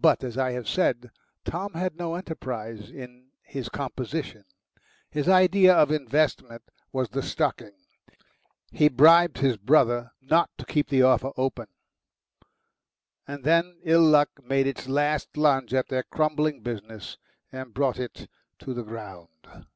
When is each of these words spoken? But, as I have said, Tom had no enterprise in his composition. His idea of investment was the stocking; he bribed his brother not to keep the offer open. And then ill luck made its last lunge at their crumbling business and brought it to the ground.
But, 0.00 0.22
as 0.22 0.38
I 0.38 0.52
have 0.52 0.68
said, 0.68 1.10
Tom 1.44 1.72
had 1.72 1.96
no 1.98 2.14
enterprise 2.14 2.92
in 2.92 3.32
his 3.42 3.68
composition. 3.68 4.44
His 5.10 5.28
idea 5.28 5.74
of 5.74 5.90
investment 5.90 6.62
was 6.92 7.08
the 7.08 7.24
stocking; 7.24 7.72
he 8.70 8.88
bribed 8.88 9.38
his 9.38 9.56
brother 9.56 10.12
not 10.20 10.48
to 10.58 10.64
keep 10.64 10.88
the 10.90 11.02
offer 11.02 11.32
open. 11.36 11.66
And 13.26 13.42
then 13.42 13.80
ill 13.82 14.02
luck 14.04 14.30
made 14.44 14.68
its 14.68 14.88
last 14.88 15.36
lunge 15.36 15.74
at 15.74 15.88
their 15.88 16.04
crumbling 16.04 16.60
business 16.60 17.18
and 17.50 17.74
brought 17.74 17.98
it 17.98 18.28
to 18.60 18.72
the 18.72 18.84
ground. 18.84 19.66